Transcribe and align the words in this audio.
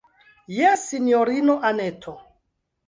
Jes, 0.59 0.87
sinjorino 0.93 1.59
Anneto. 1.73 2.19